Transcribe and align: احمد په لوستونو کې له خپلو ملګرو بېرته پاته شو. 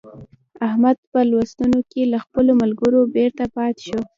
احمد 0.67 0.97
په 1.11 1.19
لوستونو 1.31 1.79
کې 1.91 2.01
له 2.11 2.17
خپلو 2.23 2.51
ملګرو 2.61 2.99
بېرته 3.15 3.43
پاته 3.55 3.81
شو. 3.87 4.01